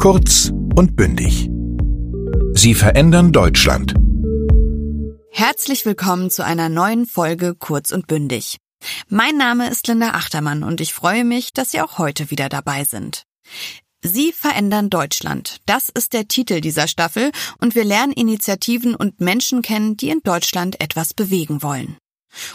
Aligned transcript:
Kurz 0.00 0.50
und 0.76 0.96
bündig. 0.96 1.50
Sie 2.54 2.72
verändern 2.72 3.32
Deutschland. 3.32 3.92
Herzlich 5.30 5.84
willkommen 5.84 6.30
zu 6.30 6.42
einer 6.42 6.70
neuen 6.70 7.04
Folge 7.04 7.54
Kurz 7.54 7.92
und 7.92 8.06
bündig. 8.06 8.56
Mein 9.10 9.36
Name 9.36 9.68
ist 9.68 9.86
Linda 9.88 10.12
Achtermann 10.12 10.62
und 10.62 10.80
ich 10.80 10.94
freue 10.94 11.26
mich, 11.26 11.52
dass 11.52 11.72
Sie 11.72 11.82
auch 11.82 11.98
heute 11.98 12.30
wieder 12.30 12.48
dabei 12.48 12.84
sind. 12.84 13.24
Sie 14.00 14.32
verändern 14.32 14.88
Deutschland. 14.88 15.58
Das 15.66 15.90
ist 15.90 16.14
der 16.14 16.26
Titel 16.26 16.62
dieser 16.62 16.88
Staffel 16.88 17.30
und 17.58 17.74
wir 17.74 17.84
lernen 17.84 18.14
Initiativen 18.14 18.94
und 18.94 19.20
Menschen 19.20 19.60
kennen, 19.60 19.98
die 19.98 20.08
in 20.08 20.22
Deutschland 20.22 20.80
etwas 20.80 21.12
bewegen 21.12 21.62
wollen. 21.62 21.98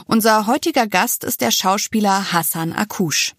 Unser 0.07 0.47
heutiger 0.47 0.87
Gast 0.87 1.23
ist 1.23 1.41
der 1.41 1.51
Schauspieler 1.51 2.33
Hassan 2.33 2.73
Akush. 2.73 3.35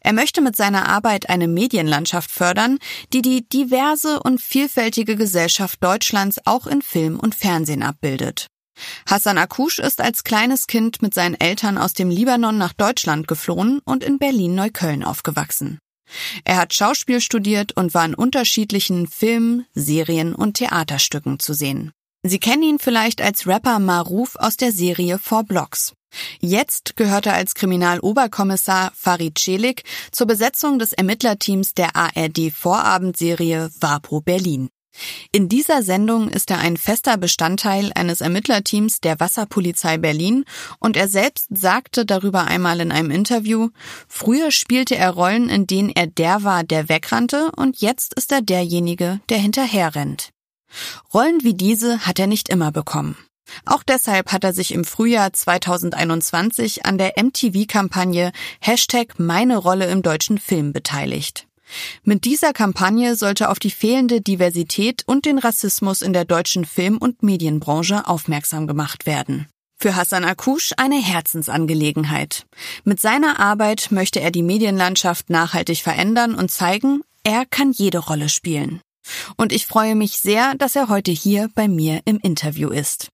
Er 0.00 0.12
möchte 0.12 0.40
mit 0.40 0.56
seiner 0.56 0.88
Arbeit 0.88 1.28
eine 1.28 1.48
Medienlandschaft 1.48 2.30
fördern, 2.30 2.78
die 3.12 3.22
die 3.22 3.48
diverse 3.48 4.20
und 4.20 4.40
vielfältige 4.40 5.16
Gesellschaft 5.16 5.82
Deutschlands 5.82 6.40
auch 6.44 6.66
in 6.66 6.82
Film 6.82 7.18
und 7.18 7.34
Fernsehen 7.34 7.82
abbildet. 7.82 8.46
Hassan 9.06 9.38
Akush 9.38 9.78
ist 9.78 10.00
als 10.00 10.24
kleines 10.24 10.66
Kind 10.66 11.02
mit 11.02 11.14
seinen 11.14 11.38
Eltern 11.38 11.78
aus 11.78 11.92
dem 11.92 12.10
Libanon 12.10 12.58
nach 12.58 12.72
Deutschland 12.72 13.28
geflohen 13.28 13.80
und 13.84 14.04
in 14.04 14.18
Berlin-Neukölln 14.18 15.04
aufgewachsen. 15.04 15.78
Er 16.44 16.56
hat 16.56 16.74
Schauspiel 16.74 17.20
studiert 17.20 17.72
und 17.76 17.94
war 17.94 18.04
in 18.04 18.14
unterschiedlichen 18.14 19.06
Filmen, 19.06 19.66
Serien 19.74 20.34
und 20.34 20.54
Theaterstücken 20.54 21.38
zu 21.38 21.54
sehen. 21.54 21.92
Sie 22.22 22.38
kennen 22.38 22.62
ihn 22.62 22.78
vielleicht 22.78 23.22
als 23.22 23.46
Rapper 23.46 23.78
Maruf 23.78 24.36
aus 24.36 24.56
der 24.56 24.72
Serie 24.72 25.18
Four 25.18 25.44
Blocks. 25.44 25.92
Jetzt 26.40 26.96
gehört 26.96 27.26
er 27.26 27.34
als 27.34 27.54
Kriminaloberkommissar 27.54 28.92
Farid 28.94 29.38
Celik 29.38 29.84
zur 30.12 30.26
Besetzung 30.26 30.78
des 30.78 30.92
Ermittlerteams 30.92 31.74
der 31.74 31.96
ARD 31.96 32.52
Vorabendserie 32.52 33.70
Vapo 33.80 34.20
Berlin. 34.20 34.70
In 35.32 35.48
dieser 35.48 35.82
Sendung 35.82 36.28
ist 36.28 36.50
er 36.50 36.58
ein 36.58 36.76
fester 36.76 37.16
Bestandteil 37.16 37.92
eines 37.94 38.20
Ermittlerteams 38.20 39.00
der 39.00 39.20
Wasserpolizei 39.20 39.98
Berlin 39.98 40.44
und 40.78 40.96
er 40.96 41.08
selbst 41.08 41.46
sagte 41.50 42.04
darüber 42.04 42.44
einmal 42.44 42.80
in 42.80 42.90
einem 42.90 43.10
Interview, 43.10 43.68
früher 44.08 44.50
spielte 44.50 44.96
er 44.96 45.10
Rollen, 45.10 45.48
in 45.48 45.66
denen 45.66 45.90
er 45.90 46.06
der 46.06 46.42
war, 46.42 46.64
der 46.64 46.88
wegrannte 46.88 47.52
und 47.56 47.80
jetzt 47.80 48.14
ist 48.14 48.32
er 48.32 48.42
derjenige, 48.42 49.20
der 49.28 49.38
hinterherrennt. 49.38 50.30
Rollen 51.14 51.42
wie 51.42 51.54
diese 51.54 52.06
hat 52.06 52.18
er 52.18 52.26
nicht 52.26 52.48
immer 52.48 52.72
bekommen. 52.72 53.16
Auch 53.64 53.82
deshalb 53.82 54.32
hat 54.32 54.44
er 54.44 54.52
sich 54.52 54.72
im 54.72 54.84
Frühjahr 54.84 55.32
2021 55.32 56.86
an 56.86 56.98
der 56.98 57.14
MTV-Kampagne 57.16 58.32
Hashtag 58.60 59.18
Meine 59.18 59.56
Rolle 59.56 59.86
im 59.86 60.02
deutschen 60.02 60.38
Film 60.38 60.72
beteiligt. 60.72 61.46
Mit 62.02 62.24
dieser 62.24 62.52
Kampagne 62.52 63.14
sollte 63.14 63.48
auf 63.48 63.58
die 63.58 63.70
fehlende 63.70 64.20
Diversität 64.20 65.02
und 65.06 65.24
den 65.24 65.38
Rassismus 65.38 66.02
in 66.02 66.12
der 66.12 66.24
deutschen 66.24 66.64
Film- 66.64 66.98
und 66.98 67.22
Medienbranche 67.22 68.06
aufmerksam 68.06 68.66
gemacht 68.66 69.06
werden. 69.06 69.46
Für 69.76 69.96
Hassan 69.96 70.24
Akush 70.24 70.72
eine 70.76 71.00
Herzensangelegenheit. 71.00 72.44
Mit 72.84 73.00
seiner 73.00 73.40
Arbeit 73.40 73.88
möchte 73.90 74.20
er 74.20 74.30
die 74.30 74.42
Medienlandschaft 74.42 75.30
nachhaltig 75.30 75.82
verändern 75.82 76.34
und 76.34 76.50
zeigen, 76.50 77.02
er 77.24 77.46
kann 77.46 77.72
jede 77.72 77.98
Rolle 77.98 78.28
spielen. 78.28 78.82
Und 79.36 79.52
ich 79.52 79.66
freue 79.66 79.94
mich 79.94 80.18
sehr, 80.18 80.54
dass 80.56 80.76
er 80.76 80.88
heute 80.88 81.10
hier 81.10 81.48
bei 81.54 81.66
mir 81.66 82.02
im 82.04 82.18
Interview 82.18 82.68
ist. 82.68 83.08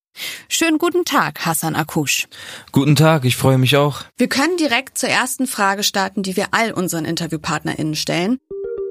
Schönen 0.49 0.79
guten 0.79 1.05
Tag, 1.05 1.45
Hassan 1.45 1.75
Akush. 1.75 2.29
Guten 2.73 2.97
Tag, 2.97 3.25
ich 3.25 3.37
freue 3.37 3.59
mich 3.59 3.77
auch. 3.77 4.03
Wir 4.17 4.29
können 4.29 4.57
direkt 4.57 4.99
zur 4.99 5.09
ersten 5.09 5.47
Frage 5.47 5.83
starten, 5.83 6.23
die 6.23 6.37
wir 6.37 6.49
all 6.53 6.73
unseren 6.73 7.05
InterviewpartnerInnen 7.05 7.95
stellen. 7.95 8.39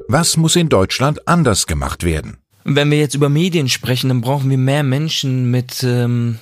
Was 0.08 0.38
muss 0.38 0.56
in 0.56 0.70
Deutschland 0.70 1.28
anders 1.28 1.66
gemacht 1.66 2.04
werden? 2.04 2.38
Wenn 2.64 2.92
wir 2.92 2.98
jetzt 3.00 3.16
über 3.16 3.30
Medien 3.30 3.70
sprechen, 3.70 4.10
dann 4.10 4.22
brauchen 4.22 4.50
wir 4.50 4.58
mehr 4.58 4.84
Menschen 4.84 5.52
mit 5.52 5.84
ähm, 5.84 6.40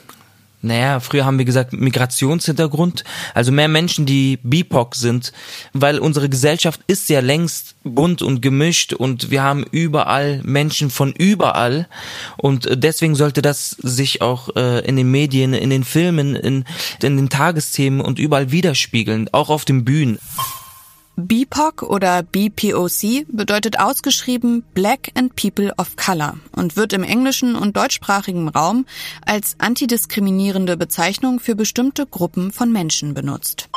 naja, 0.63 1.01
früher 1.01 1.25
haben 1.25 1.37
wir 1.37 1.45
gesagt 1.45 1.73
Migrationshintergrund, 1.73 3.03
also 3.33 3.51
mehr 3.51 3.67
Menschen, 3.67 4.05
die 4.05 4.39
BIPOC 4.43 4.95
sind, 4.95 5.33
weil 5.73 5.99
unsere 5.99 6.29
Gesellschaft 6.29 6.79
ist 6.87 7.09
ja 7.09 7.19
längst 7.19 7.75
bunt 7.83 8.21
und 8.21 8.41
gemischt 8.41 8.93
und 8.93 9.29
wir 9.29 9.43
haben 9.43 9.65
überall 9.71 10.41
Menschen 10.43 10.89
von 10.89 11.11
überall 11.11 11.87
und 12.37 12.69
deswegen 12.71 13.15
sollte 13.15 13.41
das 13.41 13.71
sich 13.71 14.21
auch 14.21 14.55
äh, 14.55 14.79
in 14.87 14.95
den 14.95 15.11
Medien, 15.11 15.53
in 15.53 15.69
den 15.69 15.83
Filmen, 15.83 16.33
in, 16.33 16.63
in 17.01 17.17
den 17.17 17.29
Tagesthemen 17.29 17.99
und 17.99 18.17
überall 18.17 18.51
widerspiegeln, 18.51 19.27
auch 19.33 19.49
auf 19.49 19.65
den 19.65 19.83
Bühnen. 19.83 20.17
BIPOC 21.15 21.83
oder 21.83 22.23
BPOC 22.23 23.27
bedeutet 23.27 23.79
ausgeschrieben 23.79 24.63
Black 24.73 25.11
and 25.13 25.35
People 25.35 25.71
of 25.77 25.95
Color 25.95 26.37
und 26.55 26.75
wird 26.75 26.91
im 26.91 27.03
englischen 27.03 27.55
und 27.55 27.77
deutschsprachigen 27.77 28.47
Raum 28.47 28.85
als 29.23 29.55
antidiskriminierende 29.59 30.75
Bezeichnung 30.75 31.39
für 31.39 31.55
bestimmte 31.55 32.07
Gruppen 32.07 32.51
von 32.51 32.71
Menschen 32.71 33.13
benutzt. 33.13 33.69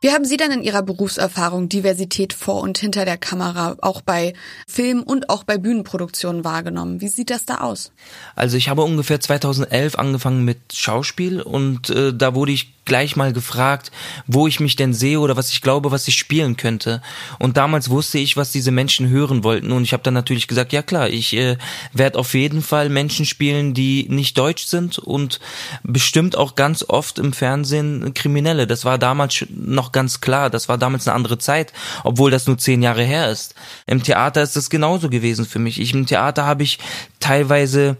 Wie 0.00 0.10
haben 0.10 0.24
Sie 0.24 0.36
denn 0.36 0.50
in 0.50 0.62
Ihrer 0.62 0.82
Berufserfahrung 0.82 1.68
Diversität 1.68 2.32
vor 2.34 2.60
und 2.60 2.76
hinter 2.78 3.04
der 3.04 3.16
Kamera 3.16 3.76
auch 3.80 4.02
bei 4.02 4.34
Film 4.68 5.02
und 5.02 5.30
auch 5.30 5.42
bei 5.44 5.56
Bühnenproduktionen 5.56 6.44
wahrgenommen? 6.44 7.00
Wie 7.00 7.08
sieht 7.08 7.30
das 7.30 7.46
da 7.46 7.58
aus? 7.58 7.92
Also 8.34 8.56
ich 8.56 8.68
habe 8.68 8.82
ungefähr 8.82 9.20
2011 9.20 9.98
angefangen 9.98 10.44
mit 10.44 10.74
Schauspiel 10.74 11.40
und 11.40 11.90
äh, 11.90 12.12
da 12.12 12.34
wurde 12.34 12.52
ich 12.52 12.75
gleich 12.86 13.16
mal 13.16 13.32
gefragt, 13.32 13.90
wo 14.26 14.46
ich 14.46 14.60
mich 14.60 14.76
denn 14.76 14.94
sehe 14.94 15.20
oder 15.20 15.36
was 15.36 15.50
ich 15.50 15.60
glaube, 15.60 15.90
was 15.90 16.08
ich 16.08 16.16
spielen 16.16 16.56
könnte. 16.56 17.02
Und 17.38 17.56
damals 17.56 17.90
wusste 17.90 18.18
ich, 18.18 18.36
was 18.36 18.52
diese 18.52 18.70
Menschen 18.70 19.08
hören 19.08 19.44
wollten. 19.44 19.72
Und 19.72 19.82
ich 19.82 19.92
habe 19.92 20.02
dann 20.02 20.14
natürlich 20.14 20.48
gesagt, 20.48 20.72
ja 20.72 20.82
klar, 20.82 21.08
ich 21.10 21.36
äh, 21.36 21.58
werde 21.92 22.18
auf 22.18 22.34
jeden 22.34 22.62
Fall 22.62 22.88
Menschen 22.88 23.26
spielen, 23.26 23.74
die 23.74 24.06
nicht 24.08 24.38
deutsch 24.38 24.64
sind 24.66 24.98
und 24.98 25.40
bestimmt 25.82 26.36
auch 26.36 26.54
ganz 26.54 26.84
oft 26.88 27.18
im 27.18 27.32
Fernsehen 27.32 28.14
Kriminelle. 28.14 28.66
Das 28.66 28.84
war 28.84 28.98
damals 28.98 29.44
noch 29.50 29.92
ganz 29.92 30.20
klar. 30.20 30.48
Das 30.48 30.68
war 30.68 30.78
damals 30.78 31.06
eine 31.06 31.14
andere 31.14 31.38
Zeit, 31.38 31.72
obwohl 32.04 32.30
das 32.30 32.46
nur 32.46 32.58
zehn 32.58 32.82
Jahre 32.82 33.02
her 33.02 33.30
ist. 33.30 33.54
Im 33.86 34.02
Theater 34.02 34.42
ist 34.42 34.56
das 34.56 34.70
genauso 34.70 35.10
gewesen 35.10 35.44
für 35.44 35.58
mich. 35.58 35.80
Ich, 35.80 35.92
Im 35.92 36.06
Theater 36.06 36.46
habe 36.46 36.62
ich 36.62 36.78
teilweise 37.20 37.96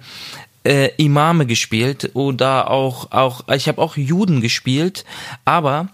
äh, 0.66 0.90
Imame 0.96 1.46
gespielt 1.46 2.10
oder 2.14 2.70
auch 2.70 3.12
auch 3.12 3.48
ich 3.54 3.68
habe 3.68 3.80
auch 3.80 3.96
Juden 3.96 4.40
gespielt, 4.40 5.04
aber 5.44 5.88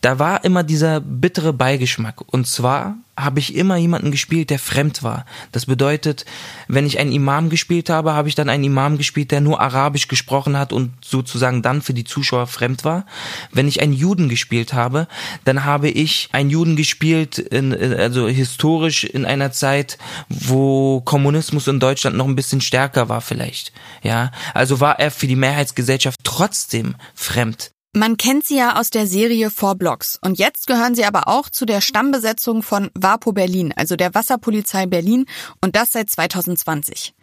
da 0.00 0.18
war 0.18 0.44
immer 0.44 0.62
dieser 0.62 1.00
bittere 1.00 1.52
Beigeschmack. 1.52 2.22
Und 2.26 2.46
zwar 2.46 2.96
habe 3.18 3.38
ich 3.38 3.54
immer 3.54 3.76
jemanden 3.76 4.10
gespielt, 4.10 4.48
der 4.48 4.58
fremd 4.58 5.02
war. 5.02 5.26
Das 5.52 5.66
bedeutet, 5.66 6.24
wenn 6.68 6.86
ich 6.86 6.98
einen 6.98 7.12
Imam 7.12 7.50
gespielt 7.50 7.90
habe, 7.90 8.14
habe 8.14 8.28
ich 8.28 8.34
dann 8.34 8.48
einen 8.48 8.64
Imam 8.64 8.96
gespielt, 8.96 9.30
der 9.30 9.42
nur 9.42 9.60
Arabisch 9.60 10.08
gesprochen 10.08 10.56
hat 10.56 10.72
und 10.72 10.92
sozusagen 11.04 11.60
dann 11.60 11.82
für 11.82 11.92
die 11.92 12.04
Zuschauer 12.04 12.46
fremd 12.46 12.84
war. 12.84 13.04
Wenn 13.52 13.68
ich 13.68 13.82
einen 13.82 13.92
Juden 13.92 14.30
gespielt 14.30 14.72
habe, 14.72 15.06
dann 15.44 15.64
habe 15.64 15.90
ich 15.90 16.30
einen 16.32 16.48
Juden 16.48 16.76
gespielt, 16.76 17.38
in, 17.38 17.74
also 17.74 18.26
historisch 18.26 19.04
in 19.04 19.26
einer 19.26 19.52
Zeit, 19.52 19.98
wo 20.30 21.02
Kommunismus 21.02 21.68
in 21.68 21.80
Deutschland 21.80 22.16
noch 22.16 22.26
ein 22.26 22.36
bisschen 22.36 22.62
stärker 22.62 23.10
war 23.10 23.20
vielleicht. 23.20 23.72
Ja, 24.02 24.30
also 24.54 24.80
war 24.80 24.98
er 24.98 25.10
für 25.10 25.26
die 25.26 25.36
Mehrheitsgesellschaft 25.36 26.20
trotzdem 26.24 26.94
fremd. 27.14 27.70
Man 27.92 28.16
kennt 28.16 28.46
sie 28.46 28.56
ja 28.56 28.78
aus 28.78 28.90
der 28.90 29.08
Serie 29.08 29.50
Four 29.50 29.74
Blocks 29.74 30.16
und 30.22 30.38
jetzt 30.38 30.68
gehören 30.68 30.94
sie 30.94 31.04
aber 31.04 31.26
auch 31.26 31.50
zu 31.50 31.66
der 31.66 31.80
Stammbesetzung 31.80 32.62
von 32.62 32.88
Vapo 32.94 33.32
Berlin, 33.32 33.74
also 33.74 33.96
der 33.96 34.14
Wasserpolizei 34.14 34.86
Berlin 34.86 35.26
und 35.60 35.74
das 35.74 35.90
seit 35.90 36.08
2020. 36.08 37.14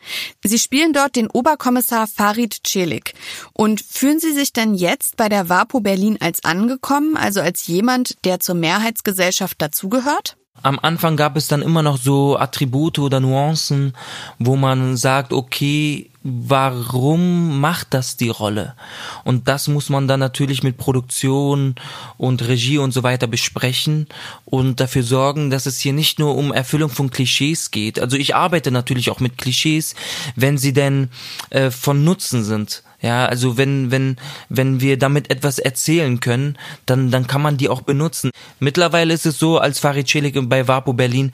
Sie 0.44 0.60
spielen 0.60 0.92
dort 0.92 1.16
den 1.16 1.30
Oberkommissar 1.30 2.06
Farid 2.06 2.68
Celik. 2.68 3.14
Und 3.54 3.80
fühlen 3.82 4.20
Sie 4.20 4.34
sich 4.34 4.52
denn 4.52 4.74
jetzt 4.74 5.16
bei 5.16 5.30
der 5.30 5.48
Vapo 5.48 5.80
Berlin 5.80 6.18
als 6.20 6.44
angekommen, 6.44 7.16
also 7.16 7.40
als 7.40 7.68
jemand, 7.68 8.18
der 8.26 8.42
zur 8.42 8.56
Mehrheitsgesellschaft 8.56 9.62
dazugehört? 9.62 10.37
Am 10.64 10.80
Anfang 10.82 11.18
gab 11.18 11.38
es 11.38 11.48
dann 11.48 11.62
immer 11.62 11.84
noch 11.84 11.98
so 11.98 12.38
Attribute 12.38 13.00
oder 13.00 13.20
Nuancen, 13.20 13.94
wo 14.40 14.56
man 14.56 14.98
sagt, 14.98 15.32
okay, 15.32 16.10
warum 16.24 17.60
macht 17.62 17.94
das 17.94 18.18
die 18.18 18.30
Rolle? 18.30 18.76
Und 19.24 19.48
das 19.48 19.68
muss 19.68 19.90
man 19.90 20.08
dann 20.08 20.20
natürlich 20.20 20.64
mit 20.64 20.78
Produktion 20.78 21.76
und 22.18 22.48
Regie 22.48 22.80
und 22.80 22.92
so 22.92 23.04
weiter 23.04 23.28
besprechen 23.28 24.08
und 24.46 24.80
dafür 24.80 25.04
sorgen, 25.04 25.50
dass 25.50 25.66
es 25.68 25.80
hier 25.80 25.94
nicht 25.94 26.20
nur 26.20 26.36
um 26.36 26.52
Erfüllung 26.52 26.90
von 26.90 27.12
Klischees 27.12 27.72
geht. 27.72 28.00
Also 28.00 28.18
ich 28.18 28.36
arbeite 28.36 28.72
natürlich 28.72 29.10
auch 29.10 29.20
mit 29.20 29.38
Klischees, 29.38 29.96
wenn 30.36 30.58
sie 30.58 30.74
denn 30.74 31.10
äh, 31.50 31.72
von 31.72 32.04
Nutzen 32.04 32.44
sind. 32.44 32.84
Ja, 33.00 33.28
also 33.28 33.58
wenn, 33.58 33.92
wenn, 33.92 34.16
wenn 34.50 34.82
wir 34.82 34.98
damit 34.98 35.30
etwas 35.30 35.60
erzählen 35.60 36.20
können, 36.20 36.58
dann, 36.88 37.12
dann 37.12 37.28
kann 37.28 37.44
man 37.44 37.58
die 37.58 37.70
auch 37.70 37.82
benutzen. 37.82 38.32
Mittlerweile 38.60 39.14
ist 39.14 39.28
es 39.28 39.38
so, 39.38 39.60
als 39.60 39.78
Farid 39.78 40.08
Celik 40.08 40.38
bei 40.50 40.68
Vapo 40.68 40.94
Berlin, 40.94 41.32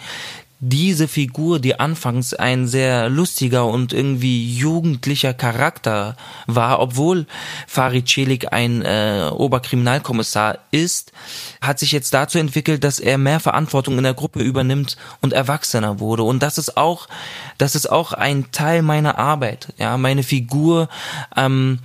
diese 0.65 1.09
Figur, 1.09 1.59
die 1.59 1.77
anfangs 1.77 2.33
ein 2.33 2.67
sehr 2.67 3.09
lustiger 3.09 3.65
und 3.65 3.91
irgendwie 3.91 4.55
jugendlicher 4.55 5.33
Charakter 5.33 6.15
war, 6.47 6.79
obwohl 6.79 7.25
Farid 7.67 8.07
Celik 8.07 8.53
ein 8.53 8.81
äh, 8.81 9.29
Oberkriminalkommissar 9.29 10.59
ist, 10.71 11.11
hat 11.59 11.79
sich 11.79 11.91
jetzt 11.91 12.13
dazu 12.13 12.37
entwickelt, 12.37 12.85
dass 12.85 13.01
er 13.01 13.17
mehr 13.17 13.41
Verantwortung 13.41 13.97
in 13.97 14.05
der 14.05 14.13
Gruppe 14.13 14.41
übernimmt 14.41 14.95
und 15.19 15.33
erwachsener 15.33 15.99
wurde. 15.99 16.23
Und 16.23 16.41
das 16.41 16.57
ist 16.57 16.77
auch, 16.77 17.09
das 17.57 17.75
ist 17.75 17.91
auch 17.91 18.13
ein 18.13 18.51
Teil 18.53 18.83
meiner 18.83 19.19
Arbeit. 19.19 19.73
Ja, 19.77 19.97
meine 19.97 20.23
Figur 20.23 20.87
ähm, 21.35 21.79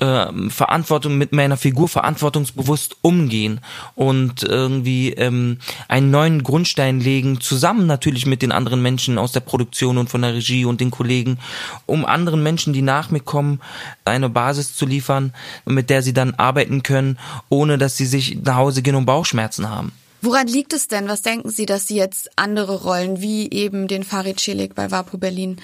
äh, 0.00 0.50
Verantwortung 0.50 1.18
mit 1.18 1.32
meiner 1.32 1.56
Figur 1.56 1.88
verantwortungsbewusst 1.88 2.96
umgehen 3.02 3.60
und 3.94 4.42
irgendwie 4.42 5.12
ähm, 5.12 5.58
einen 5.88 6.10
neuen 6.10 6.42
Grundstein 6.42 7.00
legen, 7.00 7.40
zusammen 7.40 7.86
natürlich 7.86 8.26
mit 8.26 8.42
den 8.42 8.52
anderen 8.52 8.82
Menschen 8.82 9.18
aus 9.18 9.32
der 9.32 9.40
Produktion 9.40 9.98
und 9.98 10.10
von 10.10 10.22
der 10.22 10.34
Regie 10.34 10.64
und 10.64 10.80
den 10.80 10.90
Kollegen, 10.90 11.38
um 11.86 12.04
anderen 12.04 12.42
Menschen, 12.42 12.72
die 12.72 12.82
nach 12.82 13.10
mir 13.10 13.20
kommen, 13.20 13.60
eine 14.04 14.28
Basis 14.28 14.74
zu 14.74 14.86
liefern, 14.86 15.32
mit 15.64 15.90
der 15.90 16.02
sie 16.02 16.12
dann 16.12 16.34
arbeiten 16.34 16.82
können, 16.82 17.18
ohne 17.48 17.78
dass 17.78 17.96
sie 17.96 18.06
sich 18.06 18.38
nach 18.42 18.56
Hause 18.56 18.82
gehen 18.82 18.94
und 18.94 19.06
Bauchschmerzen 19.06 19.68
haben. 19.68 19.92
Woran 20.22 20.46
liegt 20.46 20.74
es 20.74 20.86
denn? 20.86 21.08
Was 21.08 21.22
denken 21.22 21.48
Sie, 21.48 21.64
dass 21.64 21.86
Sie 21.86 21.96
jetzt 21.96 22.30
andere 22.36 22.82
Rollen 22.82 23.22
wie 23.22 23.50
eben 23.50 23.88
den 23.88 24.04
Farid 24.04 24.38
Celik 24.38 24.74
bei 24.74 24.90
Vapo 24.90 25.16
Berlin 25.16 25.56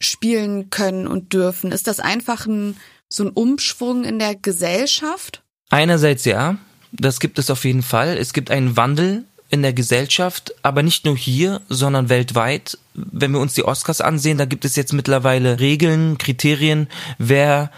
spielen 0.00 0.70
können 0.70 1.08
und 1.08 1.32
dürfen? 1.32 1.72
Ist 1.72 1.88
das 1.88 1.98
einfach 1.98 2.46
ein 2.46 2.76
so 3.14 3.24
ein 3.24 3.30
Umschwung 3.30 4.04
in 4.04 4.18
der 4.18 4.34
Gesellschaft? 4.34 5.42
Einerseits 5.70 6.24
ja, 6.24 6.56
das 6.92 7.20
gibt 7.20 7.38
es 7.38 7.50
auf 7.50 7.64
jeden 7.64 7.82
Fall. 7.82 8.16
Es 8.16 8.32
gibt 8.32 8.50
einen 8.50 8.76
Wandel 8.76 9.24
in 9.50 9.62
der 9.62 9.72
Gesellschaft, 9.72 10.54
aber 10.62 10.82
nicht 10.82 11.04
nur 11.04 11.16
hier, 11.16 11.60
sondern 11.68 12.08
weltweit. 12.08 12.78
Wenn 12.94 13.32
wir 13.32 13.40
uns 13.40 13.54
die 13.54 13.64
Oscars 13.64 14.00
ansehen, 14.00 14.38
da 14.38 14.46
gibt 14.46 14.64
es 14.64 14.76
jetzt 14.76 14.92
mittlerweile 14.92 15.60
Regeln, 15.60 16.18
Kriterien, 16.18 16.88
wer 17.18 17.70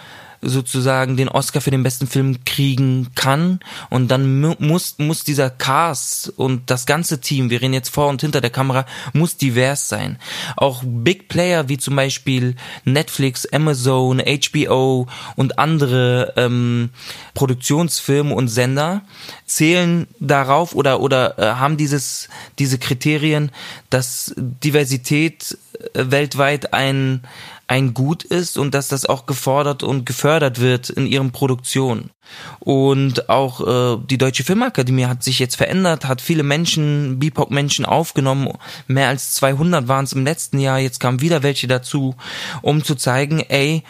sozusagen 0.48 1.16
den 1.16 1.28
Oscar 1.28 1.60
für 1.60 1.70
den 1.70 1.82
besten 1.82 2.06
Film 2.06 2.44
kriegen 2.44 3.08
kann 3.14 3.60
und 3.90 4.08
dann 4.08 4.40
muss 4.58 4.96
muss 4.98 5.24
dieser 5.24 5.50
Cast 5.50 6.28
und 6.36 6.70
das 6.70 6.86
ganze 6.86 7.20
Team, 7.20 7.50
wir 7.50 7.60
reden 7.60 7.74
jetzt 7.74 7.90
vor 7.90 8.08
und 8.08 8.20
hinter 8.20 8.40
der 8.40 8.50
Kamera, 8.50 8.86
muss 9.12 9.36
divers 9.36 9.88
sein. 9.88 10.18
Auch 10.56 10.82
Big 10.84 11.28
Player 11.28 11.68
wie 11.68 11.78
zum 11.78 11.96
Beispiel 11.96 12.56
Netflix, 12.84 13.46
Amazon, 13.52 14.20
HBO 14.20 15.06
und 15.36 15.58
andere 15.58 16.32
ähm, 16.36 16.90
Produktionsfirmen 17.34 18.32
und 18.32 18.48
Sender 18.48 19.02
zählen 19.44 20.06
darauf 20.20 20.74
oder 20.74 21.00
oder 21.00 21.38
äh, 21.38 21.42
haben 21.56 21.76
dieses 21.76 22.28
diese 22.58 22.78
Kriterien, 22.78 23.50
dass 23.90 24.32
Diversität 24.36 25.56
äh, 25.94 26.10
weltweit 26.10 26.72
ein 26.72 27.22
ein 27.68 27.94
Gut 27.94 28.22
ist 28.22 28.58
und 28.58 28.74
dass 28.74 28.88
das 28.88 29.06
auch 29.06 29.26
gefordert 29.26 29.82
und 29.82 30.06
gefördert 30.06 30.60
wird 30.60 30.88
in 30.88 31.06
ihren 31.06 31.32
Produktionen. 31.32 32.10
Und 32.60 33.28
auch 33.28 33.60
äh, 33.66 34.00
die 34.08 34.18
Deutsche 34.18 34.44
Filmakademie 34.44 35.06
hat 35.06 35.22
sich 35.22 35.38
jetzt 35.38 35.56
verändert, 35.56 36.06
hat 36.06 36.20
viele 36.20 36.42
Menschen, 36.42 37.18
BIPOC-Menschen 37.18 37.84
aufgenommen. 37.84 38.52
Mehr 38.86 39.08
als 39.08 39.34
200 39.34 39.88
waren 39.88 40.04
es 40.04 40.12
im 40.12 40.24
letzten 40.24 40.60
Jahr, 40.60 40.78
jetzt 40.78 41.00
kamen 41.00 41.20
wieder 41.20 41.42
welche 41.42 41.66
dazu, 41.66 42.14
um 42.62 42.84
zu 42.84 42.94
zeigen, 42.94 43.40
ey, 43.40 43.82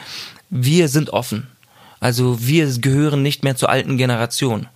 wir 0.49 0.89
sind 0.89 1.11
offen. 1.11 1.49
Also 2.01 2.47
wir 2.47 2.67
gehören 2.79 3.23
nicht 3.23 3.43
mehr 3.43 3.57
zur 3.57 3.69
alten 3.69 3.97
Generation. 3.99 4.69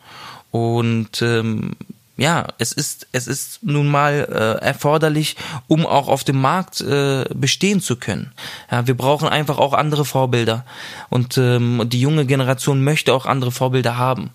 Und 0.51 1.23
ähm, 1.23 1.77
ja, 2.21 2.49
es 2.59 2.73
ist, 2.73 3.09
es 3.13 3.27
ist 3.27 3.63
nun 3.63 3.89
mal 3.89 4.29
äh, 4.31 4.63
erforderlich, 4.63 5.37
um 5.69 5.87
auch 5.87 6.07
auf 6.07 6.23
dem 6.23 6.39
Markt 6.39 6.83
äh, 6.83 7.25
bestehen 7.35 7.81
zu 7.81 7.97
können. 7.97 8.33
Ja, 8.71 8.87
wir 8.87 8.95
brauchen 8.95 9.27
einfach 9.27 9.57
auch 9.57 9.73
andere 9.73 10.05
Vorbilder. 10.05 10.67
Und 11.09 11.39
ähm, 11.39 11.83
die 11.87 12.01
junge 12.01 12.27
Generation 12.27 12.85
möchte 12.85 13.15
auch 13.15 13.25
andere 13.25 13.53
Vorbilder 13.53 13.97
haben. 13.97 14.33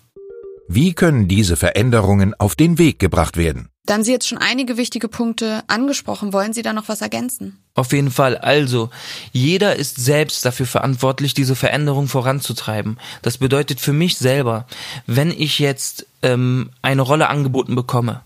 Wie 0.66 0.94
können 0.94 1.28
diese 1.28 1.56
Veränderungen 1.56 2.34
auf 2.34 2.56
den 2.56 2.76
Weg 2.76 2.98
gebracht 2.98 3.36
werden? 3.36 3.68
Da 3.86 3.94
haben 3.94 4.02
Sie 4.02 4.10
jetzt 4.10 4.26
schon 4.26 4.38
einige 4.38 4.76
wichtige 4.76 5.06
Punkte 5.06 5.62
angesprochen. 5.68 6.32
Wollen 6.32 6.52
Sie 6.52 6.62
da 6.62 6.72
noch 6.72 6.88
was 6.88 7.00
ergänzen? 7.00 7.56
Auf 7.74 7.92
jeden 7.92 8.10
Fall. 8.10 8.36
Also, 8.36 8.90
jeder 9.32 9.76
ist 9.76 9.96
selbst 9.96 10.44
dafür 10.44 10.66
verantwortlich, 10.66 11.34
diese 11.34 11.54
Veränderung 11.54 12.08
voranzutreiben. 12.08 12.98
Das 13.22 13.38
bedeutet 13.38 13.80
für 13.80 13.92
mich 13.92 14.18
selber, 14.18 14.66
wenn 15.06 15.30
ich 15.30 15.60
jetzt 15.60 16.06
ähm, 16.22 16.70
eine 16.82 17.02
Rolle 17.02 17.28
angeboten 17.28 17.76
bekomme 17.76 18.22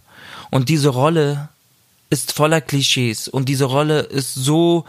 und 0.51 0.71
diese 0.71 0.89
Rolle 0.89 1.51
ist 2.09 2.33
voller 2.33 2.61
Klischees 2.61 3.29
und 3.29 3.49
diese 3.49 3.67
Rolle 3.67 4.01
ist 4.01 4.35
so 4.35 4.85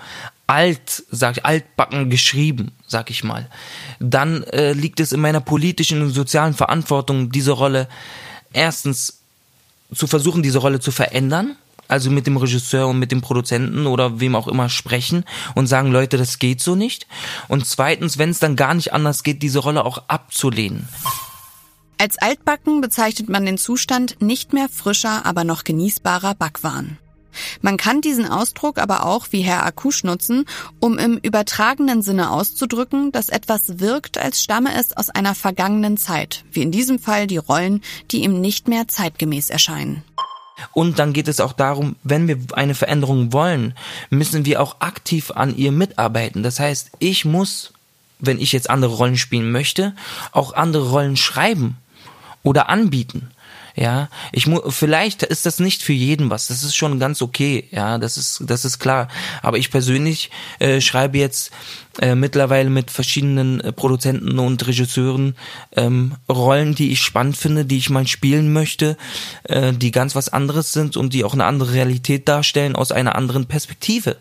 alt, 0.48 1.04
sag 1.12 1.46
altbacken 1.46 2.10
geschrieben, 2.10 2.72
sag 2.88 3.10
ich 3.10 3.24
mal, 3.24 3.48
dann 4.00 4.44
äh, 4.44 4.74
liegt 4.74 5.00
es 5.00 5.12
in 5.12 5.22
meiner 5.22 5.42
politischen 5.42 6.02
und 6.02 6.12
sozialen 6.12 6.54
Verantwortung, 6.54 7.32
diese 7.32 7.52
Rolle 7.52 7.88
erstens 8.54 9.21
zu 9.94 10.08
versuchen, 10.08 10.44
diese 10.44 10.60
Rolle 10.60 10.80
zu 10.80 10.92
verändern, 10.92 11.56
also 11.88 12.10
mit 12.10 12.26
dem 12.26 12.38
Regisseur 12.38 12.88
und 12.88 13.00
mit 13.00 13.12
dem 13.12 13.22
Produzenten 13.22 13.86
oder 13.86 14.20
wem 14.20 14.36
auch 14.36 14.48
immer 14.48 14.70
sprechen 14.70 15.26
und 15.56 15.68
sagen, 15.68 15.92
Leute, 15.92 16.18
das 16.18 16.40
geht 16.40 16.62
so 16.62 16.76
nicht. 16.76 17.08
Und 17.48 17.66
zweitens, 17.66 18.18
wenn 18.18 18.30
es 18.30 18.40
dann 18.40 18.56
gar 18.56 18.74
nicht 18.74 18.94
anders 18.94 19.24
geht, 19.24 19.44
diese 19.44 19.60
Rolle 19.60 19.86
auch 19.86 20.04
abzulehnen. 20.08 20.88
Als 21.98 22.18
altbacken 22.18 22.82
bezeichnet 22.82 23.30
man 23.30 23.46
den 23.46 23.58
Zustand 23.58 24.22
nicht 24.22 24.54
mehr 24.54 24.70
frischer, 24.70 25.26
aber 25.26 25.44
noch 25.44 25.64
genießbarer 25.64 26.34
Backwaren. 26.34 26.98
Man 27.62 27.78
kann 27.78 28.02
diesen 28.02 28.28
Ausdruck 28.28 28.78
aber 28.78 29.06
auch 29.06 29.28
wie 29.32 29.42
Herr 29.42 29.66
Akusch 29.66 30.04
nutzen, 30.04 30.46
um 30.80 30.98
im 30.98 31.18
übertragenen 31.18 32.02
Sinne 32.02 32.32
auszudrücken, 32.32 33.12
dass 33.12 33.30
etwas 33.30 33.80
wirkt, 33.80 34.18
als 34.18 34.42
stamme 34.42 34.70
es 34.80 34.96
aus 34.96 35.10
einer 35.10 35.36
vergangenen 35.36 35.98
Zeit, 35.98 36.44
wie 36.52 36.62
in 36.62 36.72
diesem 36.72 37.00
Fall 37.00 37.28
die 37.28 37.38
Rollen, 37.38 37.82
die 38.12 38.24
ihm 38.24 38.42
nicht 38.42 38.68
mehr 38.68 38.88
zeitgemäß 38.88 39.50
erscheinen. 39.50 40.04
Und 40.74 41.00
dann 41.00 41.14
geht 41.14 41.28
es 41.28 41.40
auch 41.40 41.54
darum, 41.54 41.96
wenn 42.04 42.28
wir 42.28 42.38
eine 42.54 42.76
Veränderung 42.76 43.34
wollen, 43.34 43.74
müssen 44.10 44.46
wir 44.46 44.62
auch 44.62 44.78
aktiv 44.80 45.32
an 45.32 45.56
ihr 45.56 45.72
mitarbeiten. 45.72 46.44
Das 46.44 46.60
heißt, 46.60 46.92
ich 47.00 47.26
muss, 47.26 47.74
wenn 48.20 48.40
ich 48.40 48.52
jetzt 48.52 48.70
andere 48.70 48.94
Rollen 48.94 49.18
spielen 49.18 49.52
möchte, 49.52 49.96
auch 50.32 50.54
andere 50.54 50.90
Rollen 50.90 51.18
schreiben 51.18 51.78
oder 52.44 52.70
anbieten. 52.70 53.32
Ja, 53.76 54.10
ich 54.32 54.48
mu 54.48 54.62
vielleicht 54.70 55.24
ist 55.24 55.46
das 55.46 55.60
nicht 55.60 55.82
für 55.82 55.94
jeden 55.94 56.30
was. 56.30 56.48
Das 56.48 56.64
ist 56.64 56.76
schon 56.76 57.00
ganz 57.00 57.22
okay. 57.22 57.68
Ja, 57.72 57.98
das 57.98 58.18
ist 58.18 58.44
das 58.46 58.66
ist 58.66 58.80
klar. 58.80 59.08
Aber 59.42 59.58
ich 59.58 59.72
persönlich 59.72 60.30
äh, 60.60 60.82
schreibe 60.82 61.18
jetzt 61.18 61.52
äh, 62.00 62.16
mittlerweile 62.16 62.70
mit 62.70 62.92
verschiedenen 62.92 63.60
äh, 63.62 63.72
Produzenten 63.72 64.40
und 64.40 64.66
Regisseuren 64.66 65.36
ähm, 65.76 66.16
Rollen, 66.30 66.76
die 66.76 66.92
ich 66.92 67.02
spannend 67.02 67.38
finde, 67.38 67.66
die 67.66 67.78
ich 67.78 67.90
mal 67.90 68.08
spielen 68.08 68.54
möchte, 68.54 68.98
äh, 69.44 69.74
die 69.74 69.92
ganz 69.92 70.16
was 70.16 70.30
anderes 70.30 70.72
sind 70.74 70.98
und 70.98 71.14
die 71.14 71.24
auch 71.24 71.34
eine 71.34 71.46
andere 71.46 71.74
Realität 71.74 72.28
darstellen 72.28 72.76
aus 72.76 72.92
einer 72.92 73.16
anderen 73.16 73.46
Perspektive 73.46 74.18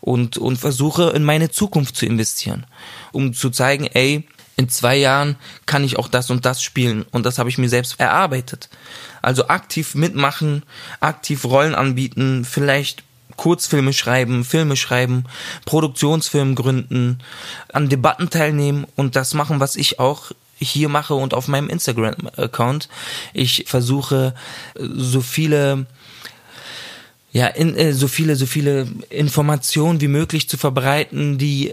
und 0.00 0.38
und 0.38 0.58
versuche 0.58 1.10
in 1.10 1.24
meine 1.24 1.50
Zukunft 1.50 1.96
zu 1.96 2.06
investieren, 2.06 2.66
um 3.12 3.32
zu 3.32 3.50
zeigen, 3.50 3.86
ey 3.86 4.24
in 4.58 4.68
zwei 4.68 4.96
Jahren 4.96 5.36
kann 5.66 5.84
ich 5.84 5.98
auch 5.98 6.08
das 6.08 6.30
und 6.30 6.44
das 6.44 6.60
spielen 6.62 7.06
und 7.12 7.24
das 7.24 7.38
habe 7.38 7.48
ich 7.48 7.58
mir 7.58 7.68
selbst 7.68 8.00
erarbeitet. 8.00 8.68
Also 9.22 9.46
aktiv 9.46 9.94
mitmachen, 9.94 10.64
aktiv 10.98 11.44
Rollen 11.44 11.76
anbieten, 11.76 12.44
vielleicht 12.44 13.04
Kurzfilme 13.36 13.92
schreiben, 13.92 14.44
Filme 14.44 14.76
schreiben, 14.76 15.26
Produktionsfilme 15.64 16.54
gründen, 16.54 17.20
an 17.72 17.88
Debatten 17.88 18.30
teilnehmen 18.30 18.84
und 18.96 19.14
das 19.14 19.32
machen, 19.32 19.60
was 19.60 19.76
ich 19.76 20.00
auch 20.00 20.32
hier 20.56 20.88
mache 20.88 21.14
und 21.14 21.34
auf 21.34 21.46
meinem 21.46 21.70
Instagram-Account. 21.70 22.88
Ich 23.32 23.64
versuche 23.68 24.34
so 24.76 25.20
viele 25.20 25.86
ja, 27.30 27.46
in, 27.46 27.76
äh, 27.76 27.92
so 27.92 28.08
viele, 28.08 28.34
so 28.34 28.46
viele 28.46 28.88
Informationen 29.10 30.00
wie 30.00 30.08
möglich 30.08 30.48
zu 30.48 30.56
verbreiten, 30.56 31.38
die 31.38 31.72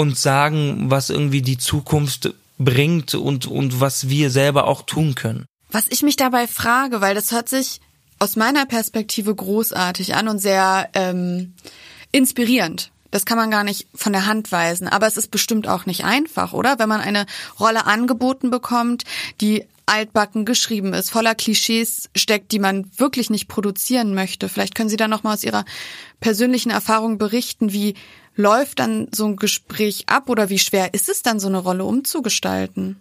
uns 0.00 0.22
sagen, 0.22 0.90
was 0.90 1.10
irgendwie 1.10 1.42
die 1.42 1.58
Zukunft 1.58 2.34
bringt 2.58 3.14
und, 3.14 3.46
und 3.46 3.80
was 3.80 4.08
wir 4.08 4.30
selber 4.30 4.66
auch 4.66 4.82
tun 4.82 5.14
können. 5.14 5.46
Was 5.70 5.86
ich 5.88 6.02
mich 6.02 6.16
dabei 6.16 6.46
frage, 6.46 7.00
weil 7.00 7.14
das 7.14 7.32
hört 7.32 7.48
sich 7.48 7.80
aus 8.18 8.36
meiner 8.36 8.66
Perspektive 8.66 9.34
großartig 9.34 10.14
an 10.14 10.28
und 10.28 10.38
sehr 10.38 10.88
ähm, 10.94 11.54
inspirierend. 12.12 12.90
Das 13.10 13.24
kann 13.24 13.38
man 13.38 13.50
gar 13.50 13.64
nicht 13.64 13.88
von 13.94 14.12
der 14.12 14.26
Hand 14.26 14.52
weisen. 14.52 14.88
Aber 14.88 15.06
es 15.06 15.16
ist 15.16 15.30
bestimmt 15.30 15.68
auch 15.68 15.86
nicht 15.86 16.04
einfach, 16.04 16.52
oder? 16.52 16.78
Wenn 16.78 16.88
man 16.88 17.00
eine 17.00 17.26
Rolle 17.58 17.86
angeboten 17.86 18.50
bekommt, 18.50 19.04
die 19.40 19.64
altbacken 19.86 20.44
geschrieben 20.44 20.92
ist, 20.92 21.10
voller 21.10 21.34
Klischees 21.34 22.10
steckt, 22.14 22.52
die 22.52 22.60
man 22.60 22.88
wirklich 22.96 23.28
nicht 23.28 23.48
produzieren 23.48 24.14
möchte. 24.14 24.48
Vielleicht 24.48 24.76
können 24.76 24.88
Sie 24.88 24.96
da 24.96 25.08
noch 25.08 25.24
mal 25.24 25.34
aus 25.34 25.42
Ihrer 25.42 25.64
persönlichen 26.20 26.70
Erfahrung 26.70 27.18
berichten, 27.18 27.72
wie 27.72 27.94
läuft 28.36 28.78
dann 28.78 29.08
so 29.12 29.26
ein 29.26 29.36
Gespräch 29.36 30.04
ab 30.06 30.28
oder 30.28 30.48
wie 30.48 30.58
schwer 30.58 30.94
ist 30.94 31.08
es 31.08 31.22
dann, 31.22 31.40
so 31.40 31.48
eine 31.48 31.58
Rolle 31.58 31.84
umzugestalten? 31.84 32.96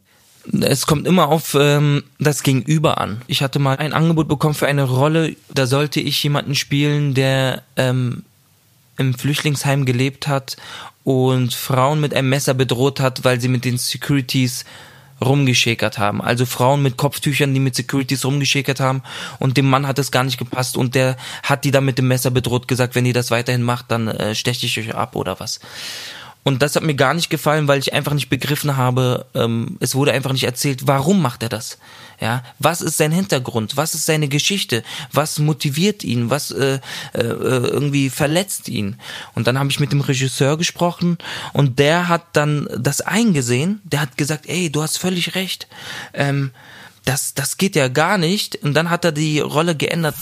Es 0.61 0.87
kommt 0.87 1.05
immer 1.05 1.27
auf 1.27 1.55
ähm, 1.59 2.03
das 2.17 2.43
Gegenüber 2.43 2.99
an. 2.99 3.21
Ich 3.27 3.43
hatte 3.43 3.59
mal 3.59 3.77
ein 3.77 3.93
Angebot 3.93 4.27
bekommen 4.27 4.55
für 4.55 4.67
eine 4.67 4.83
Rolle, 4.83 5.35
da 5.53 5.67
sollte 5.67 5.99
ich 5.99 6.23
jemanden 6.23 6.55
spielen, 6.55 7.13
der 7.13 7.63
ähm, 7.75 8.23
im 8.97 9.13
Flüchtlingsheim 9.13 9.85
gelebt 9.85 10.27
hat 10.27 10.57
und 11.03 11.53
Frauen 11.53 11.99
mit 12.01 12.13
einem 12.13 12.29
Messer 12.29 12.53
bedroht 12.53 12.99
hat, 12.99 13.23
weil 13.23 13.39
sie 13.39 13.47
mit 13.47 13.65
den 13.65 13.77
Securities 13.77 14.65
rumgeschäkert 15.23 15.97
haben. 15.97 16.21
Also 16.21 16.45
Frauen 16.45 16.81
mit 16.81 16.97
Kopftüchern, 16.97 17.53
die 17.53 17.59
mit 17.59 17.75
Securities 17.75 18.25
rumgeschäkert 18.25 18.79
haben 18.79 19.03
und 19.39 19.57
dem 19.57 19.69
Mann 19.69 19.87
hat 19.87 19.99
es 19.99 20.11
gar 20.11 20.23
nicht 20.23 20.37
gepasst 20.37 20.77
und 20.77 20.95
der 20.95 21.17
hat 21.43 21.65
die 21.65 21.71
dann 21.71 21.85
mit 21.85 21.97
dem 21.97 22.07
Messer 22.07 22.31
bedroht, 22.31 22.67
gesagt, 22.67 22.95
wenn 22.95 23.05
ihr 23.05 23.13
das 23.13 23.31
weiterhin 23.31 23.63
macht, 23.63 23.91
dann 23.91 24.07
äh, 24.07 24.35
steche 24.35 24.65
ich 24.65 24.79
euch 24.79 24.95
ab 24.95 25.15
oder 25.15 25.39
was. 25.39 25.59
Und 26.43 26.61
das 26.61 26.75
hat 26.75 26.83
mir 26.83 26.95
gar 26.95 27.13
nicht 27.13 27.29
gefallen, 27.29 27.67
weil 27.67 27.79
ich 27.79 27.93
einfach 27.93 28.13
nicht 28.13 28.29
begriffen 28.29 28.77
habe, 28.77 29.25
ähm, 29.35 29.77
es 29.81 29.93
wurde 29.93 30.13
einfach 30.13 30.31
nicht 30.31 30.45
erzählt, 30.45 30.87
warum 30.87 31.21
macht 31.21 31.43
er 31.43 31.49
das? 31.49 31.77
Ja, 32.21 32.43
was 32.59 32.81
ist 32.81 32.97
sein 32.97 33.11
Hintergrund? 33.11 33.77
Was 33.77 33.95
ist 33.95 34.05
seine 34.05 34.27
Geschichte? 34.27 34.83
Was 35.13 35.39
motiviert 35.39 36.03
ihn? 36.03 36.29
Was 36.29 36.51
äh, 36.51 36.79
äh, 37.13 37.21
irgendwie 37.21 38.09
verletzt 38.09 38.67
ihn? 38.67 38.97
Und 39.35 39.47
dann 39.47 39.57
habe 39.57 39.69
ich 39.69 39.79
mit 39.79 39.93
dem 39.93 40.01
Regisseur 40.01 40.57
gesprochen 40.57 41.17
und 41.53 41.79
der 41.79 42.09
hat 42.09 42.23
dann 42.33 42.67
das 42.77 42.99
eingesehen. 42.99 43.81
Der 43.83 44.01
hat 44.01 44.17
gesagt, 44.17 44.49
ey, 44.49 44.69
du 44.69 44.81
hast 44.81 44.97
völlig 44.97 45.35
recht. 45.35 45.67
Ähm, 46.13 46.51
das, 47.05 47.33
das 47.33 47.57
geht 47.57 47.75
ja 47.75 47.87
gar 47.87 48.17
nicht. 48.17 48.57
Und 48.63 48.73
dann 48.73 48.89
hat 48.89 49.05
er 49.05 49.11
die 49.13 49.39
Rolle 49.39 49.75
geändert. 49.75 50.15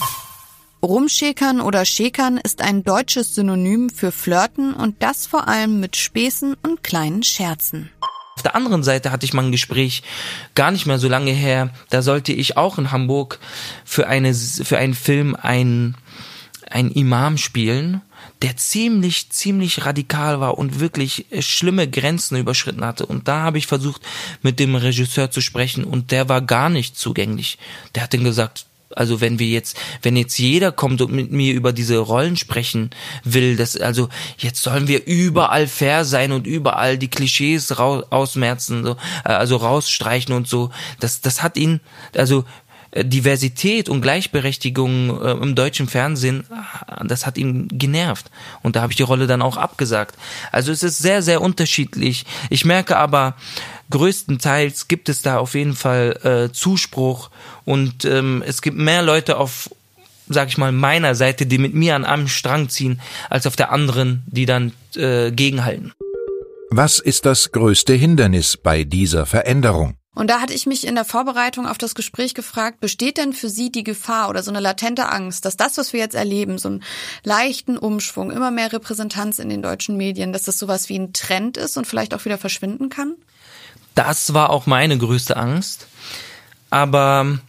Rumschäkern 0.83 1.59
oder 1.59 1.85
Schäkern 1.85 2.37
ist 2.37 2.61
ein 2.61 2.83
deutsches 2.83 3.33
Synonym 3.33 3.89
für 3.89 4.11
Flirten 4.11 4.73
und 4.73 5.01
das 5.01 5.25
vor 5.25 5.47
allem 5.47 5.79
mit 5.79 5.95
Späßen 5.95 6.55
und 6.61 6.83
kleinen 6.83 7.23
Scherzen. 7.23 7.89
Auf 8.35 8.43
der 8.43 8.55
anderen 8.55 8.83
Seite 8.83 9.11
hatte 9.11 9.25
ich 9.25 9.33
mal 9.33 9.43
ein 9.43 9.51
Gespräch, 9.51 10.03
gar 10.53 10.69
nicht 10.69 10.85
mehr 10.85 10.99
so 10.99 11.09
lange 11.09 11.31
her, 11.31 11.71
da 11.89 12.03
sollte 12.03 12.31
ich 12.31 12.57
auch 12.57 12.77
in 12.77 12.91
Hamburg 12.91 13.39
für 13.83 14.07
eine, 14.07 14.35
für 14.35 14.77
einen 14.77 14.93
Film 14.93 15.35
ein, 15.41 15.95
ein 16.69 16.91
Imam 16.91 17.39
spielen, 17.39 18.01
der 18.43 18.55
ziemlich, 18.55 19.31
ziemlich 19.31 19.83
radikal 19.83 20.39
war 20.39 20.59
und 20.59 20.79
wirklich 20.79 21.25
schlimme 21.39 21.89
Grenzen 21.89 22.37
überschritten 22.37 22.85
hatte. 22.85 23.07
Und 23.07 23.27
da 23.27 23.41
habe 23.41 23.57
ich 23.57 23.65
versucht, 23.65 24.03
mit 24.43 24.59
dem 24.59 24.75
Regisseur 24.75 25.31
zu 25.31 25.41
sprechen 25.41 25.83
und 25.83 26.11
der 26.11 26.29
war 26.29 26.41
gar 26.41 26.69
nicht 26.69 26.95
zugänglich. 26.95 27.57
Der 27.95 28.03
hat 28.03 28.13
dann 28.13 28.23
gesagt, 28.23 28.67
also 28.95 29.21
wenn 29.21 29.39
wir 29.39 29.47
jetzt, 29.47 29.77
wenn 30.01 30.15
jetzt 30.15 30.37
jeder 30.37 30.71
kommt 30.71 31.01
und 31.01 31.11
mit 31.11 31.31
mir 31.31 31.53
über 31.53 31.73
diese 31.73 31.97
Rollen 31.97 32.37
sprechen 32.37 32.89
will, 33.23 33.55
das, 33.55 33.75
also 33.77 34.09
jetzt 34.37 34.61
sollen 34.61 34.87
wir 34.87 35.05
überall 35.05 35.67
fair 35.67 36.05
sein 36.05 36.31
und 36.31 36.47
überall 36.47 36.97
die 36.97 37.09
Klischees 37.09 37.79
raus, 37.79 38.05
ausmerzen, 38.09 38.83
so, 38.83 38.97
äh, 39.25 39.29
also 39.29 39.57
rausstreichen 39.57 40.33
und 40.33 40.47
so. 40.47 40.71
Das, 40.99 41.21
das 41.21 41.43
hat 41.43 41.57
ihn, 41.57 41.81
also 42.15 42.45
äh, 42.91 43.03
Diversität 43.03 43.89
und 43.89 44.01
Gleichberechtigung 44.01 45.21
äh, 45.21 45.31
im 45.31 45.55
deutschen 45.55 45.87
Fernsehen, 45.87 46.45
das 47.05 47.25
hat 47.25 47.37
ihn 47.37 47.67
genervt. 47.67 48.31
Und 48.63 48.75
da 48.75 48.81
habe 48.81 48.93
ich 48.93 48.97
die 48.97 49.03
Rolle 49.03 49.27
dann 49.27 49.41
auch 49.41 49.57
abgesagt. 49.57 50.15
Also 50.51 50.71
es 50.71 50.83
ist 50.83 50.99
sehr, 50.99 51.21
sehr 51.21 51.41
unterschiedlich. 51.41 52.25
Ich 52.49 52.65
merke 52.65 52.97
aber, 52.97 53.35
größtenteils 53.89 54.87
gibt 54.87 55.09
es 55.09 55.21
da 55.21 55.37
auf 55.37 55.53
jeden 55.53 55.75
Fall 55.75 56.49
äh, 56.49 56.53
Zuspruch 56.53 57.29
und 57.65 58.05
ähm, 58.05 58.43
es 58.45 58.61
gibt 58.61 58.77
mehr 58.77 59.01
Leute 59.01 59.37
auf 59.37 59.69
sag 60.29 60.49
ich 60.49 60.57
mal, 60.57 60.71
meiner 60.71 61.15
Seite, 61.15 61.45
die 61.45 61.57
mit 61.57 61.73
mir 61.73 61.95
an 61.95 62.05
einem 62.05 62.27
Strang 62.27 62.67
ziehen, 62.67 62.99
als 63.29 63.47
auf 63.47 63.55
der 63.55 63.71
anderen, 63.71 64.23
die 64.27 64.45
dann 64.45 64.73
äh, 64.95 65.31
gegenhalten. 65.31 65.93
Was 66.69 66.99
ist 66.99 67.25
das 67.25 67.53
größte 67.53 67.93
Hindernis 67.93 68.57
bei 68.57 68.83
dieser 68.83 69.25
Veränderung? 69.25 69.95
Und 70.17 70.31
da 70.31 70.41
hatte 70.41 70.53
ich 70.53 70.65
mich 70.65 70.87
in 70.87 70.95
der 70.95 71.05
Vorbereitung 71.05 71.67
auf 71.67 71.77
das 71.77 71.93
Gespräch 71.93 72.33
gefragt, 72.33 72.79
besteht 72.79 73.17
denn 73.17 73.33
für 73.33 73.49
Sie 73.49 73.71
die 73.71 73.83
Gefahr 73.83 74.29
oder 74.29 74.41
so 74.41 74.49
eine 74.49 74.59
latente 74.59 75.09
Angst, 75.09 75.45
dass 75.45 75.57
das, 75.57 75.77
was 75.77 75.93
wir 75.93 75.99
jetzt 75.99 76.15
erleben, 76.15 76.57
so 76.57 76.69
einen 76.69 76.83
leichten 77.23 77.77
Umschwung, 77.77 78.31
immer 78.31 78.49
mehr 78.49 78.73
Repräsentanz 78.73 79.37
in 79.37 79.47
den 79.47 79.61
deutschen 79.61 79.95
Medien, 79.95 80.33
dass 80.33 80.43
das 80.43 80.57
sowas 80.57 80.89
wie 80.89 80.97
ein 80.97 81.13
Trend 81.13 81.55
ist 81.55 81.77
und 81.77 81.85
vielleicht 81.85 82.15
auch 82.15 82.25
wieder 82.25 82.39
verschwinden 82.39 82.89
kann? 82.89 83.13
Das 83.97 84.35
war 84.35 84.51
auch 84.51 84.67
meine 84.67 84.95
größte 84.95 85.35
Angst. 85.37 85.87
Aber 86.69 87.39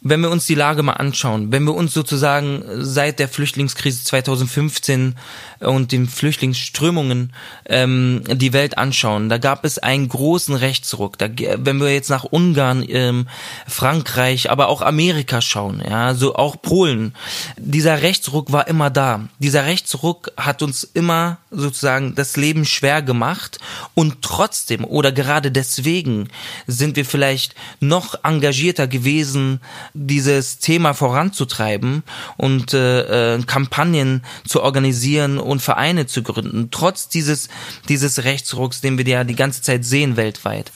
wenn 0.00 0.20
wir 0.20 0.30
uns 0.30 0.46
die 0.46 0.54
Lage 0.54 0.82
mal 0.82 0.92
anschauen, 0.92 1.50
wenn 1.50 1.64
wir 1.64 1.74
uns 1.74 1.92
sozusagen 1.92 2.62
seit 2.76 3.18
der 3.18 3.28
Flüchtlingskrise 3.28 4.04
2015 4.04 5.16
und 5.58 5.90
den 5.90 6.06
Flüchtlingsströmungen 6.06 7.32
ähm, 7.66 8.22
die 8.30 8.52
Welt 8.52 8.78
anschauen, 8.78 9.28
da 9.28 9.38
gab 9.38 9.64
es 9.64 9.78
einen 9.78 10.08
großen 10.08 10.54
Rechtsruck. 10.54 11.18
Da, 11.18 11.26
wenn 11.28 11.80
wir 11.80 11.92
jetzt 11.92 12.10
nach 12.10 12.24
Ungarn, 12.24 12.84
ähm, 12.88 13.26
Frankreich, 13.66 14.50
aber 14.50 14.68
auch 14.68 14.82
Amerika 14.82 15.40
schauen, 15.40 15.82
ja, 15.84 16.14
so 16.14 16.36
auch 16.36 16.62
Polen, 16.62 17.14
dieser 17.56 18.00
Rechtsruck 18.02 18.52
war 18.52 18.68
immer 18.68 18.90
da. 18.90 19.28
Dieser 19.40 19.66
Rechtsruck 19.66 20.30
hat 20.36 20.62
uns 20.62 20.84
immer 20.84 21.38
sozusagen 21.50 22.14
das 22.14 22.36
Leben 22.36 22.64
schwer 22.64 23.02
gemacht 23.02 23.58
und 23.94 24.22
trotzdem 24.22 24.84
oder 24.84 25.10
gerade 25.10 25.50
deswegen 25.50 26.28
sind 26.68 26.94
wir 26.94 27.04
vielleicht 27.04 27.56
noch 27.80 28.22
engagierter 28.22 28.86
gewesen, 28.86 29.60
dieses 30.06 30.58
Thema 30.58 30.94
voranzutreiben 30.94 32.02
und 32.36 32.72
äh, 32.74 33.34
äh, 33.34 33.42
Kampagnen 33.42 34.22
zu 34.46 34.62
organisieren 34.62 35.38
und 35.38 35.60
Vereine 35.60 36.06
zu 36.06 36.22
gründen, 36.22 36.68
trotz 36.70 37.08
dieses, 37.08 37.48
dieses 37.88 38.24
Rechtsrucks, 38.24 38.80
den 38.80 38.98
wir 38.98 39.06
ja 39.06 39.24
die 39.24 39.36
ganze 39.36 39.62
Zeit 39.62 39.84
sehen 39.84 40.16
weltweit. 40.16 40.72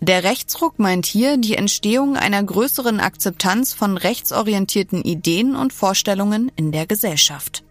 Der 0.00 0.24
Rechtsruck 0.24 0.78
meint 0.78 1.06
hier 1.06 1.38
die 1.38 1.56
Entstehung 1.56 2.16
einer 2.16 2.42
größeren 2.42 3.00
Akzeptanz 3.00 3.72
von 3.72 3.96
rechtsorientierten 3.96 5.02
Ideen 5.02 5.56
und 5.56 5.72
Vorstellungen 5.72 6.52
in 6.54 6.70
der 6.70 6.86
Gesellschaft. 6.86 7.64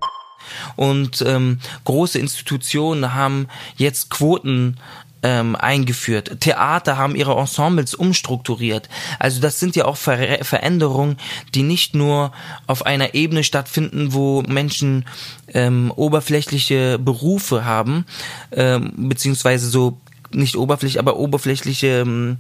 Und 0.76 1.24
ähm, 1.26 1.60
große 1.86 2.20
Institutionen 2.20 3.14
haben 3.14 3.48
jetzt 3.78 4.10
Quoten 4.10 4.78
ähm, 5.26 5.56
eingeführt. 5.56 6.40
Theater 6.40 6.98
haben 6.98 7.16
ihre 7.16 7.36
Ensembles 7.36 7.96
umstrukturiert. 7.96 8.90
Also 9.18 9.42
das 9.42 9.60
sind 9.60 9.76
ja 9.76 9.86
auch 9.86 9.98
Ver 9.98 10.46
Veränderungen, 10.46 11.18
die 11.56 11.64
nicht 11.64 11.96
nur 11.96 12.32
auf 12.68 12.86
einer 12.86 13.16
Ebene 13.16 13.44
stattfinden, 13.44 14.14
wo 14.14 14.44
Menschen 14.44 15.06
ähm, 15.48 15.92
oberflächliche 15.96 17.00
Berufe 17.00 17.66
haben, 17.66 18.06
ähm, 18.52 18.94
beziehungsweise 18.96 19.68
so 19.68 19.98
nicht 20.32 20.58
oberflächlich, 20.58 21.00
aber 21.00 21.18
oberflächliche 21.18 22.02
ähm, 22.02 22.38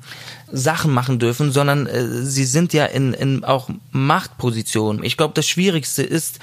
Sachen 0.51 0.93
machen 0.93 1.17
dürfen, 1.17 1.51
sondern 1.51 1.87
äh, 1.87 2.23
sie 2.23 2.45
sind 2.45 2.71
ja 2.73 2.85
in, 2.85 3.13
in 3.13 3.43
auch 3.43 3.69
Machtpositionen. 3.91 5.03
Ich 5.03 5.17
glaube, 5.17 5.33
das 5.33 5.47
Schwierigste 5.47 6.03
ist, 6.03 6.39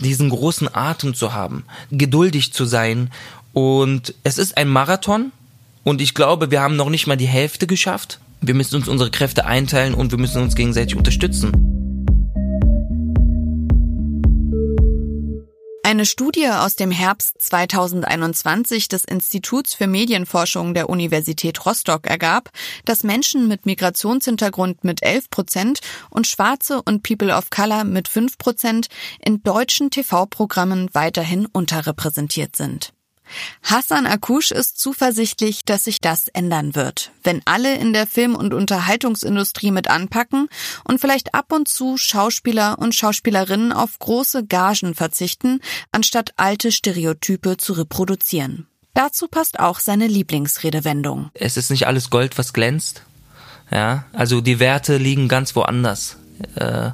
diesen 0.00 0.28
großen 0.28 0.74
Atem 0.74 1.14
zu 1.14 1.32
haben, 1.32 1.64
geduldig 1.90 2.52
zu 2.52 2.66
sein. 2.66 3.10
Und 3.54 4.14
es 4.24 4.36
ist 4.36 4.58
ein 4.58 4.68
Marathon, 4.68 5.32
und 5.86 6.00
ich 6.00 6.14
glaube, 6.14 6.50
wir 6.50 6.60
haben 6.60 6.74
noch 6.74 6.90
nicht 6.90 7.06
mal 7.06 7.16
die 7.16 7.28
Hälfte 7.28 7.68
geschafft. 7.68 8.18
Wir 8.40 8.54
müssen 8.54 8.74
uns 8.74 8.88
unsere 8.88 9.12
Kräfte 9.12 9.46
einteilen 9.46 9.94
und 9.94 10.10
wir 10.10 10.18
müssen 10.18 10.42
uns 10.42 10.56
gegenseitig 10.56 10.96
unterstützen. 10.96 11.52
Eine 15.84 16.04
Studie 16.04 16.48
aus 16.48 16.74
dem 16.74 16.90
Herbst 16.90 17.40
2021 17.40 18.88
des 18.88 19.04
Instituts 19.04 19.74
für 19.74 19.86
Medienforschung 19.86 20.74
der 20.74 20.90
Universität 20.90 21.64
Rostock 21.64 22.08
ergab, 22.08 22.50
dass 22.84 23.04
Menschen 23.04 23.46
mit 23.46 23.64
Migrationshintergrund 23.64 24.82
mit 24.82 25.04
11 25.04 25.30
Prozent 25.30 25.78
und 26.10 26.26
Schwarze 26.26 26.82
und 26.82 27.04
People 27.04 27.32
of 27.32 27.50
Color 27.50 27.84
mit 27.84 28.08
5 28.08 28.38
Prozent 28.38 28.88
in 29.24 29.44
deutschen 29.44 29.92
TV-Programmen 29.92 30.88
weiterhin 30.94 31.46
unterrepräsentiert 31.46 32.56
sind. 32.56 32.92
Hassan 33.62 34.06
Akush 34.06 34.50
ist 34.50 34.78
zuversichtlich, 34.78 35.64
dass 35.64 35.84
sich 35.84 36.00
das 36.00 36.28
ändern 36.28 36.74
wird, 36.74 37.10
wenn 37.22 37.42
alle 37.44 37.76
in 37.76 37.92
der 37.92 38.06
Film- 38.06 38.36
und 38.36 38.54
Unterhaltungsindustrie 38.54 39.70
mit 39.70 39.88
anpacken 39.88 40.48
und 40.84 41.00
vielleicht 41.00 41.34
ab 41.34 41.52
und 41.52 41.68
zu 41.68 41.96
Schauspieler 41.96 42.78
und 42.78 42.94
Schauspielerinnen 42.94 43.72
auf 43.72 43.98
große 43.98 44.46
Gagen 44.46 44.94
verzichten, 44.94 45.60
anstatt 45.92 46.32
alte 46.36 46.72
Stereotype 46.72 47.56
zu 47.56 47.72
reproduzieren. 47.74 48.66
Dazu 48.94 49.28
passt 49.28 49.60
auch 49.60 49.78
seine 49.78 50.06
Lieblingsredewendung. 50.06 51.30
Es 51.34 51.56
ist 51.56 51.70
nicht 51.70 51.86
alles 51.86 52.08
Gold, 52.08 52.38
was 52.38 52.52
glänzt. 52.52 53.02
Ja, 53.70 54.04
also 54.12 54.40
die 54.40 54.58
Werte 54.58 54.96
liegen 54.96 55.28
ganz 55.28 55.54
woanders. 55.54 56.16
Äh, 56.54 56.90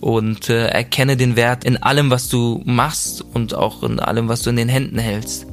und 0.00 0.48
äh, 0.48 0.68
erkenne 0.68 1.16
den 1.16 1.36
Wert 1.36 1.64
in 1.64 1.82
allem, 1.82 2.10
was 2.10 2.28
du 2.28 2.62
machst 2.64 3.22
und 3.22 3.54
auch 3.54 3.82
in 3.82 4.00
allem, 4.00 4.28
was 4.28 4.42
du 4.42 4.50
in 4.50 4.56
den 4.56 4.68
Händen 4.68 4.98
hältst. 4.98 5.46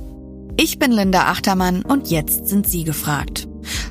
Ich 0.56 0.78
bin 0.78 0.92
Linda 0.92 1.24
Achtermann 1.24 1.82
und 1.82 2.10
jetzt 2.10 2.48
sind 2.48 2.68
Sie 2.68 2.84
gefragt. 2.84 3.48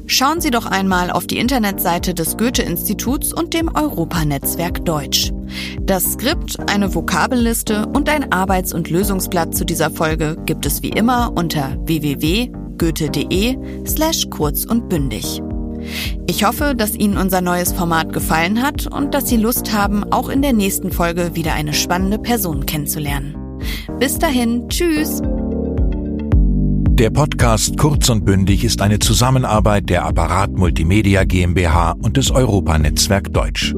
Schauen 0.06 0.40
Sie 0.40 0.50
doch 0.50 0.66
einmal 0.66 1.10
auf 1.10 1.26
die 1.26 1.38
Internetseite 1.38 2.14
des 2.14 2.36
Goethe-Instituts 2.36 3.32
und 3.32 3.54
dem 3.54 3.74
Europanetzwerk 3.74 4.84
Deutsch. 4.84 5.32
Das 5.80 6.12
Skript, 6.12 6.58
eine 6.70 6.94
Vokabelliste 6.94 7.86
und 7.86 8.08
ein 8.08 8.32
Arbeits- 8.32 8.72
und 8.72 8.90
Lösungsblatt 8.90 9.54
zu 9.54 9.64
dieser 9.64 9.90
Folge 9.90 10.36
gibt 10.46 10.66
es 10.66 10.82
wie 10.82 10.90
immer 10.90 11.32
unter 11.34 11.76
www.goethe.de 11.86 13.56
slash 13.86 14.28
kurz 14.30 14.64
und 14.64 14.88
bündig. 14.88 15.42
Ich 16.28 16.44
hoffe, 16.44 16.74
dass 16.76 16.94
Ihnen 16.94 17.16
unser 17.16 17.40
neues 17.40 17.72
Format 17.72 18.12
gefallen 18.12 18.62
hat 18.62 18.86
und 18.86 19.14
dass 19.14 19.28
Sie 19.28 19.36
Lust 19.36 19.72
haben, 19.72 20.04
auch 20.12 20.28
in 20.28 20.42
der 20.42 20.52
nächsten 20.52 20.92
Folge 20.92 21.34
wieder 21.34 21.54
eine 21.54 21.74
spannende 21.74 22.18
Person 22.18 22.66
kennenzulernen. 22.66 23.34
Bis 23.98 24.18
dahin, 24.18 24.68
tschüss! 24.68 25.22
Der 26.94 27.08
Podcast 27.08 27.78
Kurz 27.78 28.10
und 28.10 28.26
Bündig 28.26 28.64
ist 28.64 28.82
eine 28.82 28.98
Zusammenarbeit 28.98 29.88
der 29.88 30.04
Apparat 30.04 30.52
Multimedia 30.52 31.24
GmbH 31.24 31.92
und 31.92 32.18
des 32.18 32.30
Europanetzwerk 32.30 33.32
Deutsch. 33.32 33.74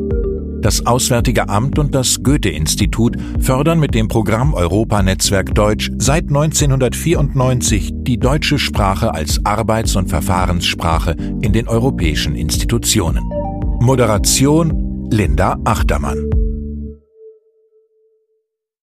Das 0.60 0.84
Auswärtige 0.84 1.48
Amt 1.48 1.78
und 1.78 1.94
das 1.94 2.24
Goethe-Institut 2.24 3.16
fördern 3.38 3.78
mit 3.78 3.94
dem 3.94 4.08
Programm 4.08 4.52
Europanetzwerk 4.52 5.54
Deutsch 5.54 5.92
seit 5.96 6.24
1994 6.24 7.92
die 7.94 8.18
deutsche 8.18 8.58
Sprache 8.58 9.14
als 9.14 9.46
Arbeits- 9.46 9.94
und 9.94 10.08
Verfahrenssprache 10.08 11.12
in 11.40 11.52
den 11.52 11.68
europäischen 11.68 12.34
Institutionen. 12.34 13.22
Moderation 13.80 15.08
Linda 15.10 15.56
Achtermann 15.64 16.33